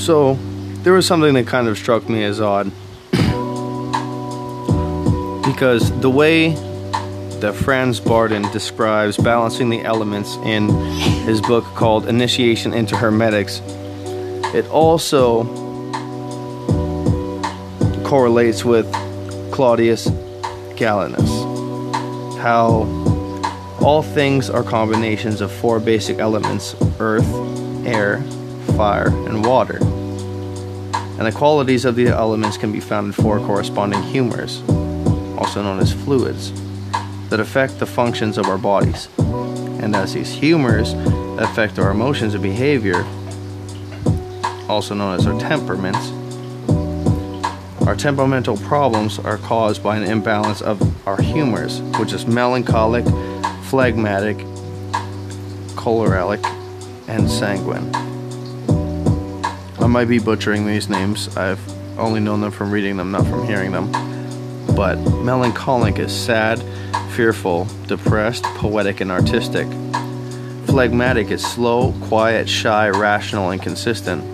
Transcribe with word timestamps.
So, 0.00 0.34
there 0.82 0.94
was 0.94 1.06
something 1.06 1.34
that 1.34 1.46
kind 1.46 1.68
of 1.68 1.76
struck 1.76 2.08
me 2.08 2.24
as 2.24 2.40
odd. 2.40 2.72
because 5.60 5.90
the 6.00 6.08
way 6.08 6.54
that 7.40 7.54
Franz 7.54 8.00
Bardon 8.00 8.50
describes 8.50 9.18
balancing 9.18 9.68
the 9.68 9.82
elements 9.82 10.36
in 10.36 10.70
his 11.26 11.42
book 11.42 11.64
called 11.74 12.08
Initiation 12.08 12.72
into 12.72 12.96
Hermetics, 12.96 13.60
it 14.54 14.66
also 14.68 15.44
correlates 18.04 18.64
with 18.64 18.90
Claudius 19.52 20.06
Galenus. 20.76 21.28
How 22.38 22.86
all 23.82 24.02
things 24.02 24.48
are 24.48 24.62
combinations 24.62 25.42
of 25.42 25.52
four 25.52 25.78
basic 25.78 26.18
elements 26.18 26.74
earth, 26.98 27.28
air, 27.86 28.24
fire, 28.76 29.08
and 29.08 29.44
water. 29.44 29.78
And 29.80 31.26
the 31.26 31.32
qualities 31.32 31.84
of 31.84 31.96
the 31.96 32.08
elements 32.08 32.56
can 32.56 32.72
be 32.72 32.80
found 32.80 33.08
in 33.08 33.12
four 33.12 33.38
corresponding 33.40 34.02
humors, 34.02 34.62
also 35.36 35.62
known 35.62 35.78
as 35.78 35.92
fluids, 35.92 36.52
that 37.28 37.40
affect 37.40 37.78
the 37.78 37.86
functions 37.86 38.38
of 38.38 38.46
our 38.46 38.58
bodies. 38.58 39.08
And 39.18 39.94
as 39.94 40.14
these 40.14 40.32
humors 40.32 40.94
affect 41.38 41.78
our 41.78 41.90
emotions 41.90 42.34
and 42.34 42.42
behavior, 42.42 43.04
also 44.68 44.94
known 44.94 45.16
as 45.16 45.26
our 45.26 45.38
temperaments, 45.38 46.10
our 47.86 47.96
temperamental 47.96 48.56
problems 48.58 49.18
are 49.18 49.38
caused 49.38 49.82
by 49.82 49.96
an 49.96 50.04
imbalance 50.04 50.62
of 50.62 50.80
our 51.08 51.20
humors, 51.20 51.80
which 51.98 52.12
is 52.12 52.26
melancholic, 52.26 53.04
phlegmatic, 53.64 54.38
choleric, 55.76 56.40
and 57.08 57.28
sanguine. 57.28 57.90
Might 59.90 60.08
be 60.08 60.20
butchering 60.20 60.68
these 60.68 60.88
names. 60.88 61.36
I've 61.36 61.60
only 61.98 62.20
known 62.20 62.40
them 62.40 62.52
from 62.52 62.70
reading 62.70 62.96
them, 62.96 63.10
not 63.10 63.26
from 63.26 63.44
hearing 63.44 63.72
them. 63.72 63.90
But 64.76 64.94
melancholic 65.24 65.98
is 65.98 66.12
sad, 66.12 66.62
fearful, 67.10 67.66
depressed, 67.88 68.44
poetic, 68.44 69.00
and 69.00 69.10
artistic. 69.10 69.66
Phlegmatic 70.66 71.32
is 71.32 71.44
slow, 71.44 71.92
quiet, 72.02 72.48
shy, 72.48 72.88
rational, 72.88 73.50
and 73.50 73.60
consistent. 73.60 74.24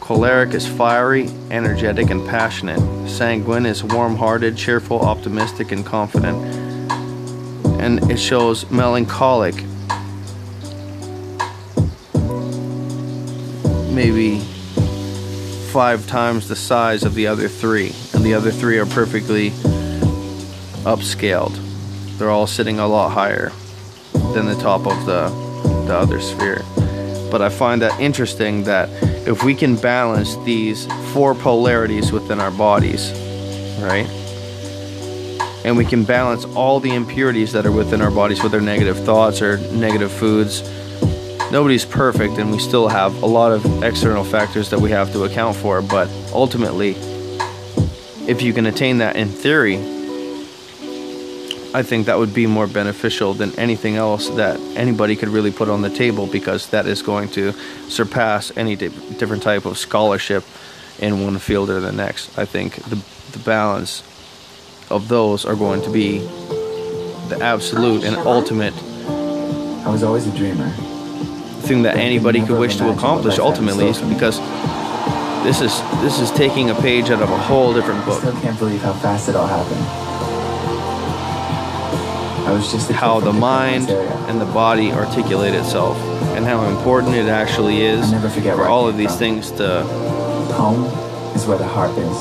Choleric 0.00 0.54
is 0.54 0.68
fiery, 0.68 1.28
energetic, 1.50 2.08
and 2.10 2.24
passionate. 2.28 2.78
Sanguine 3.08 3.66
is 3.66 3.82
warm 3.82 4.14
hearted, 4.14 4.56
cheerful, 4.56 5.00
optimistic, 5.00 5.72
and 5.72 5.84
confident. 5.84 6.38
And 7.80 8.08
it 8.08 8.18
shows 8.18 8.70
melancholic, 8.70 9.56
maybe 13.92 14.46
five 15.76 16.06
times 16.06 16.48
the 16.48 16.56
size 16.56 17.04
of 17.04 17.14
the 17.14 17.26
other 17.26 17.48
three. 17.48 17.92
And 18.14 18.24
the 18.24 18.32
other 18.32 18.50
three 18.50 18.78
are 18.78 18.86
perfectly 18.86 19.50
upscaled. 20.86 21.54
They're 22.16 22.30
all 22.30 22.46
sitting 22.46 22.78
a 22.78 22.88
lot 22.88 23.10
higher 23.10 23.52
than 24.32 24.46
the 24.46 24.54
top 24.54 24.86
of 24.86 25.04
the, 25.04 25.28
the 25.86 25.94
other 25.94 26.18
sphere. 26.18 26.62
But 27.30 27.42
I 27.42 27.50
find 27.50 27.82
that 27.82 28.00
interesting 28.00 28.64
that 28.64 28.88
if 29.28 29.44
we 29.44 29.54
can 29.54 29.76
balance 29.76 30.36
these 30.46 30.86
four 31.12 31.34
polarities 31.34 32.10
within 32.10 32.40
our 32.40 32.50
bodies, 32.50 33.12
right? 33.82 34.08
And 35.62 35.76
we 35.76 35.84
can 35.84 36.04
balance 36.04 36.46
all 36.56 36.80
the 36.80 36.94
impurities 36.94 37.52
that 37.52 37.66
are 37.66 37.72
within 37.72 38.00
our 38.00 38.10
bodies, 38.10 38.42
whether 38.42 38.62
negative 38.62 39.04
thoughts 39.04 39.42
or 39.42 39.58
negative 39.72 40.10
foods. 40.10 40.62
Nobody's 41.52 41.84
perfect, 41.84 42.38
and 42.38 42.50
we 42.50 42.58
still 42.58 42.88
have 42.88 43.22
a 43.22 43.26
lot 43.26 43.52
of 43.52 43.82
external 43.82 44.24
factors 44.24 44.70
that 44.70 44.80
we 44.80 44.90
have 44.90 45.12
to 45.12 45.24
account 45.24 45.56
for. 45.56 45.80
But 45.80 46.08
ultimately, 46.32 46.96
if 48.26 48.42
you 48.42 48.52
can 48.52 48.66
attain 48.66 48.98
that 48.98 49.16
in 49.16 49.28
theory, 49.28 49.76
I 51.72 51.82
think 51.82 52.06
that 52.06 52.18
would 52.18 52.34
be 52.34 52.46
more 52.46 52.66
beneficial 52.66 53.32
than 53.32 53.56
anything 53.58 53.96
else 53.96 54.28
that 54.30 54.58
anybody 54.76 55.14
could 55.14 55.28
really 55.28 55.52
put 55.52 55.68
on 55.68 55.82
the 55.82 55.90
table 55.90 56.26
because 56.26 56.70
that 56.70 56.86
is 56.86 57.02
going 57.02 57.28
to 57.30 57.52
surpass 57.88 58.50
any 58.56 58.76
di- 58.76 58.88
different 59.18 59.42
type 59.42 59.66
of 59.66 59.78
scholarship 59.78 60.42
in 60.98 61.22
one 61.22 61.38
field 61.38 61.70
or 61.70 61.80
the 61.80 61.92
next. 61.92 62.36
I 62.38 62.44
think 62.44 62.76
the, 62.76 62.96
the 63.32 63.38
balance 63.44 64.02
of 64.90 65.08
those 65.08 65.44
are 65.44 65.54
going 65.54 65.82
to 65.82 65.90
be 65.90 66.18
the 67.28 67.38
absolute 67.40 68.04
and 68.04 68.16
ultimate 68.16 68.74
I 69.86 69.90
was 69.90 70.02
always 70.02 70.26
a 70.26 70.36
dreamer. 70.36 70.95
Thing 71.62 71.82
that 71.82 71.96
anybody 71.96 72.40
could 72.44 72.58
wish 72.58 72.76
to 72.76 72.90
accomplish 72.90 73.38
ultimately 73.38 73.86
is 73.88 74.00
because 74.02 74.38
this 75.44 75.60
is 75.60 75.80
this 76.00 76.18
is 76.20 76.30
taking 76.32 76.70
a 76.70 76.74
page 76.74 77.10
out 77.10 77.22
of 77.22 77.30
a 77.30 77.38
whole 77.38 77.72
different 77.72 78.04
book. 78.04 78.16
I 78.16 78.30
still 78.30 78.40
can't 78.40 78.58
believe 78.58 78.82
how 78.82 78.92
fast 78.94 79.28
it 79.28 79.36
all 79.36 79.46
happened. 79.46 80.06
I 82.46 82.52
was 82.52 82.70
just 82.70 82.90
how 82.90 83.18
the 83.20 83.32
mind 83.32 83.90
and 83.90 84.40
the 84.40 84.46
body 84.46 84.92
articulate 84.92 85.54
itself 85.54 85.96
and 86.36 86.44
how 86.44 86.64
important 86.68 87.14
it 87.14 87.26
actually 87.26 87.82
is 87.82 88.04
I'll 88.06 88.12
never 88.12 88.28
forget 88.28 88.56
for 88.56 88.66
all 88.66 88.86
of 88.88 88.96
these 88.96 89.10
from. 89.10 89.18
things 89.18 89.50
to 89.52 89.82
Home 90.54 90.84
is 91.34 91.44
where 91.46 91.58
the 91.58 91.66
heart 91.66 91.90
is. 91.98 92.16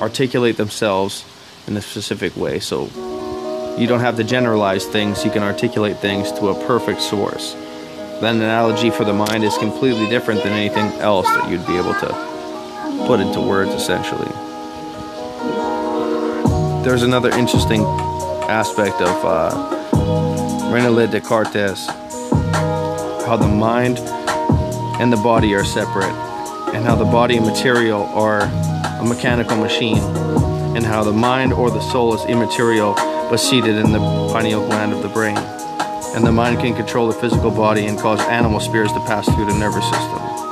articulate 0.00 0.56
themselves 0.58 1.24
in 1.66 1.76
a 1.76 1.80
specific 1.80 2.36
way 2.36 2.58
so 2.60 2.86
you 3.78 3.86
don't 3.86 4.00
have 4.00 4.16
to 4.16 4.24
generalize 4.24 4.86
things 4.86 5.24
you 5.24 5.30
can 5.30 5.42
articulate 5.42 5.96
things 5.98 6.30
to 6.32 6.48
a 6.48 6.66
perfect 6.66 7.00
source. 7.00 7.54
That 8.20 8.34
analogy 8.34 8.90
for 8.90 9.04
the 9.04 9.12
mind 9.12 9.44
is 9.44 9.56
completely 9.58 10.08
different 10.08 10.42
than 10.42 10.52
anything 10.52 10.86
else 11.00 11.26
that 11.26 11.50
you'd 11.50 11.66
be 11.66 11.76
able 11.76 11.94
to 11.94 13.06
put 13.06 13.20
into 13.20 13.40
words 13.40 13.70
essentially. 13.70 14.30
There's 16.84 17.02
another 17.02 17.30
interesting 17.30 17.82
aspect 18.48 19.00
of 19.00 19.24
uh, 19.24 20.70
Rene 20.72 21.06
Descartes 21.06 21.86
how 23.26 23.36
the 23.36 23.48
mind 23.48 23.98
and 25.00 25.12
the 25.12 25.16
body 25.16 25.54
are 25.54 25.64
separate 25.64 26.12
and 26.74 26.84
how 26.84 26.94
the 26.94 27.04
body 27.04 27.36
and 27.36 27.46
material 27.46 28.02
are 28.08 28.42
a 28.42 29.04
mechanical 29.04 29.56
machine 29.56 30.02
and 30.76 30.84
how 30.84 31.02
the 31.04 31.12
mind 31.12 31.52
or 31.52 31.70
the 31.70 31.80
soul 31.80 32.14
is 32.14 32.24
immaterial 32.26 32.94
but 32.94 33.38
seated 33.38 33.76
in 33.76 33.92
the 33.92 33.98
pineal 34.32 34.66
gland 34.66 34.92
of 34.92 35.02
the 35.02 35.08
brain. 35.08 35.38
And 36.14 36.26
the 36.26 36.32
mind 36.32 36.60
can 36.60 36.74
control 36.74 37.06
the 37.06 37.18
physical 37.18 37.50
body 37.50 37.86
and 37.86 37.98
cause 37.98 38.20
animal 38.20 38.60
spirits 38.60 38.92
to 38.92 39.00
pass 39.00 39.24
through 39.34 39.46
the 39.46 39.58
nervous 39.58 39.84
system 39.84 40.51